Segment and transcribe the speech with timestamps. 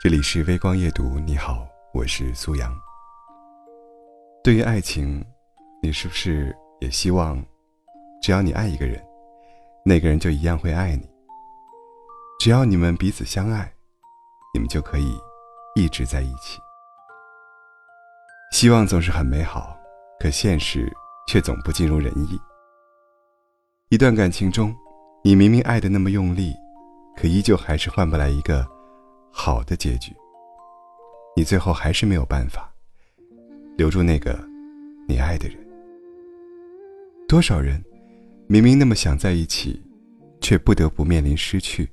[0.00, 2.72] 这里是微光夜读，你好，我是苏阳。
[4.44, 5.20] 对于爱情，
[5.82, 7.44] 你是不是也希望，
[8.22, 9.04] 只要你爱一个人，
[9.84, 11.02] 那个人就一样会爱你？
[12.38, 13.68] 只要你们彼此相爱，
[14.54, 15.18] 你们就可以
[15.74, 16.60] 一直在一起。
[18.52, 19.76] 希望总是很美好，
[20.20, 20.88] 可现实
[21.26, 22.40] 却总不尽如人意。
[23.88, 24.72] 一段感情中，
[25.24, 26.54] 你明明爱的那么用力，
[27.16, 28.64] 可依旧还是换不来一个。
[29.48, 30.12] 好的结局，
[31.34, 32.70] 你最后还是没有办法
[33.78, 34.38] 留住那个
[35.08, 35.56] 你爱的人。
[37.26, 37.82] 多少人
[38.46, 39.82] 明明那么想在一起，
[40.42, 41.88] 却不得不面临失去。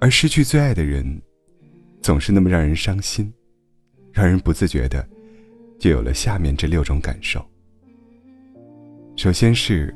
[0.00, 1.20] 而失去最爱的人，
[2.00, 3.32] 总是那么让人伤心，
[4.12, 5.04] 让人不自觉的
[5.80, 7.44] 就有了下面这六种感受。
[9.16, 9.92] 首先是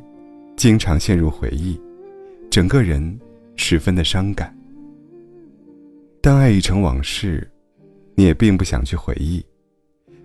[0.56, 1.80] 经常陷入回忆，
[2.50, 3.20] 整个人
[3.54, 4.52] 十分的伤感。
[6.24, 7.46] 当爱已成往事，
[8.14, 9.44] 你也并不想去回忆，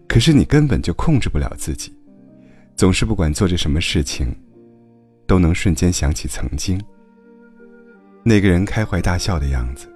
[0.07, 1.93] 可是你根本就控制不了自己，
[2.77, 4.33] 总是不管做着什么事情，
[5.27, 6.81] 都能瞬间想起曾经。
[8.23, 9.91] 那个人开怀大笑的样子，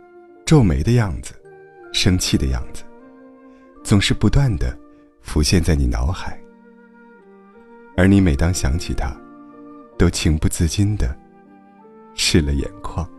[0.46, 1.34] 皱眉的样子，
[1.94, 2.84] 生气的样子，
[3.82, 4.78] 总是不断的
[5.22, 6.38] 浮现在你脑海。
[7.96, 9.16] 而你每当想起他，
[9.98, 11.18] 都情不自禁的
[12.14, 13.10] 湿了眼眶。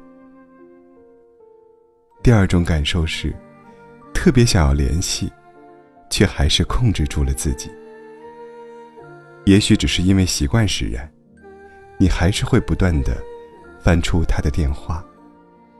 [2.25, 3.37] 第二种感受是，
[4.15, 5.31] 特别想要联系，
[6.09, 7.71] 却还是控制住了自己。
[9.45, 11.07] 也许只是因为习惯使然，
[11.99, 13.23] 你还是会不断的
[13.79, 15.05] 翻出他的电话，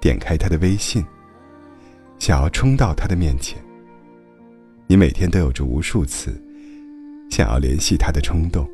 [0.03, 1.03] 点开他的微信，
[2.19, 3.59] 想要冲到他的面前。
[4.87, 6.39] 你每天都有着无数次
[7.31, 8.71] 想要联系他的冲动，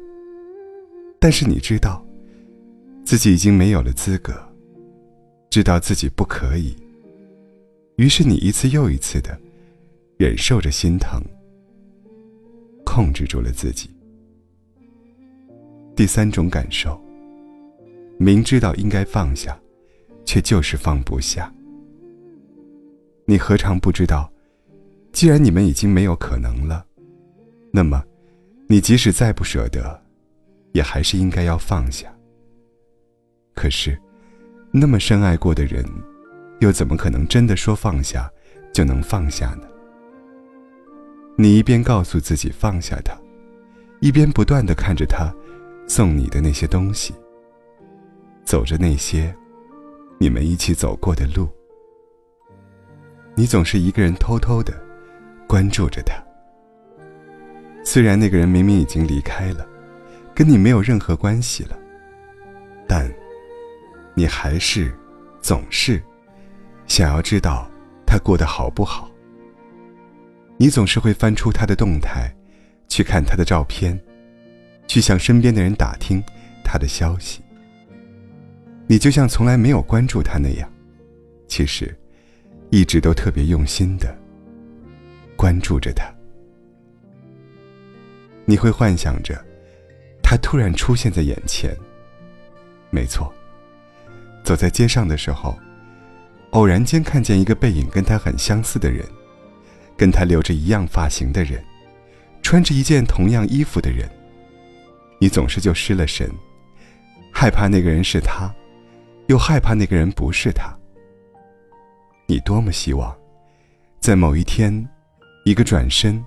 [1.20, 2.04] 但是你知道，
[3.04, 4.34] 自己已经没有了资格，
[5.50, 6.76] 知道自己不可以。
[8.00, 9.38] 于是你一次又一次的
[10.16, 11.22] 忍受着心疼，
[12.82, 13.90] 控制住了自己。
[15.94, 16.98] 第三种感受，
[18.16, 19.54] 明知道应该放下，
[20.24, 21.52] 却就是放不下。
[23.26, 24.32] 你何尝不知道，
[25.12, 26.82] 既然你们已经没有可能了，
[27.70, 28.02] 那么，
[28.66, 30.02] 你即使再不舍得，
[30.72, 32.10] 也还是应该要放下。
[33.54, 34.00] 可是，
[34.72, 35.84] 那么深爱过的人。
[36.60, 38.30] 又怎么可能真的说放下
[38.72, 39.66] 就能放下呢？
[41.36, 43.14] 你一边告诉自己放下他，
[44.00, 45.34] 一边不断的看着他
[45.86, 47.14] 送你的那些东西，
[48.44, 49.34] 走着那些
[50.18, 51.48] 你们一起走过的路。
[53.34, 54.72] 你总是一个人偷偷的
[55.48, 56.14] 关注着他。
[57.82, 59.66] 虽然那个人明明已经离开了，
[60.34, 61.78] 跟你没有任何关系了，
[62.86, 63.10] 但
[64.14, 64.94] 你还是
[65.40, 66.02] 总是。
[66.90, 67.70] 想要知道
[68.04, 69.08] 他过得好不好，
[70.56, 72.28] 你总是会翻出他的动态，
[72.88, 73.96] 去看他的照片，
[74.88, 76.20] 去向身边的人打听
[76.64, 77.42] 他的消息。
[78.88, 80.68] 你就像从来没有关注他那样，
[81.46, 81.96] 其实
[82.70, 84.12] 一直都特别用心的
[85.36, 86.12] 关注着他。
[88.44, 89.40] 你会幻想着
[90.20, 91.72] 他突然出现在眼前。
[92.90, 93.32] 没错，
[94.42, 95.56] 走在街上的时候。
[96.50, 99.06] 偶然间看见一个背影跟他很相似的人，
[99.96, 101.64] 跟他留着一样发型的人，
[102.42, 104.10] 穿着一件同样衣服的人，
[105.20, 106.28] 你总是就失了神，
[107.32, 108.52] 害怕那个人是他，
[109.28, 110.76] 又害怕那个人不是他。
[112.26, 113.16] 你多么希望，
[114.00, 114.88] 在某一天，
[115.44, 116.24] 一个转身，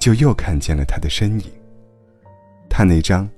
[0.00, 1.52] 就又看见了他的身影，
[2.70, 3.28] 他那张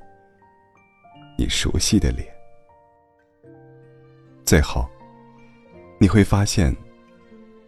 [1.36, 2.28] 你熟悉的脸，
[4.44, 4.88] 最后。
[6.02, 6.74] 你会发现，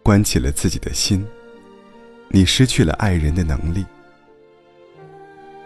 [0.01, 1.23] 关起了自己的心，
[2.29, 3.85] 你失去了爱人的能力。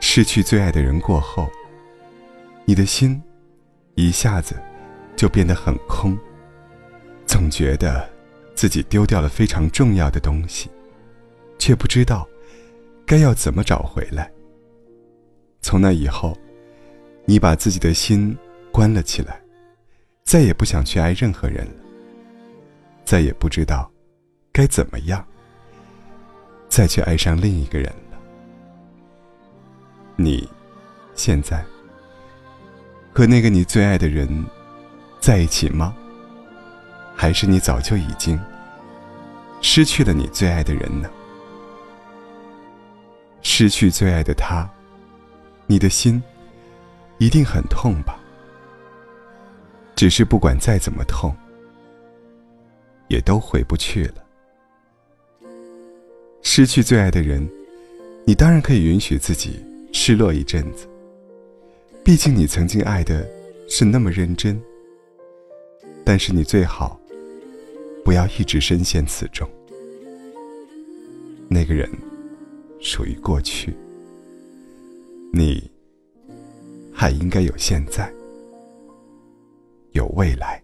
[0.02, 1.50] 失去最爱的人过后，
[2.66, 3.24] 你的心
[3.96, 4.54] 一下子
[5.16, 6.18] 就变得很空，
[7.26, 8.06] 总觉得
[8.54, 10.70] 自己丢掉了非常重要的东西，
[11.58, 12.28] 却不知道
[13.06, 14.30] 该要怎么找回来。
[15.62, 16.38] 从那以后，
[17.24, 18.38] 你把自己的心
[18.74, 19.42] 关了起来，
[20.26, 21.87] 再也不想去爱任何人了。
[23.08, 23.90] 再也不知道
[24.52, 25.26] 该怎么样
[26.68, 28.20] 再去爱上另一个人了。
[30.18, 30.46] 你
[31.16, 31.64] 现在
[33.14, 34.28] 和那个你最爱的人
[35.22, 35.96] 在一起吗？
[37.16, 38.38] 还是你早就已经
[39.62, 41.10] 失去了你最爱的人呢？
[43.42, 44.70] 失去最爱的他，
[45.66, 46.22] 你的心
[47.20, 48.20] 一定很痛吧？
[49.96, 51.34] 只是不管再怎么痛。
[53.08, 54.24] 也都回不去了。
[56.42, 57.48] 失去最爱的人，
[58.26, 60.88] 你当然可以允许自己失落一阵子。
[62.04, 63.28] 毕竟你曾经爱的
[63.68, 64.60] 是那么认真。
[66.06, 66.98] 但是你最好
[68.06, 69.46] 不要一直深陷此中。
[71.50, 71.90] 那个人
[72.80, 73.76] 属于过去，
[75.34, 75.70] 你
[76.94, 78.10] 还应该有现在，
[79.92, 80.64] 有未来。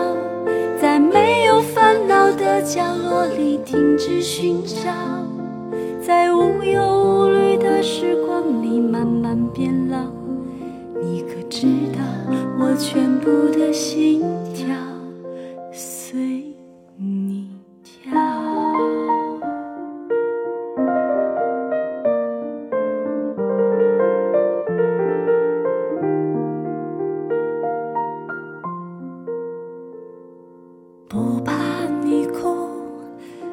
[2.51, 4.91] 的角落里停止寻找，
[6.05, 9.99] 在无忧无虑的时光里慢慢变老。
[11.01, 12.01] 你可知道
[12.59, 14.21] 我全部的心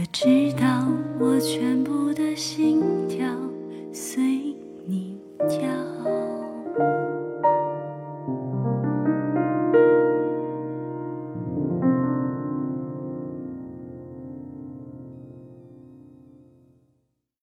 [0.00, 0.88] 可知道
[1.18, 3.36] 我全部的心跳
[3.92, 4.22] 随
[4.86, 5.89] 你跳？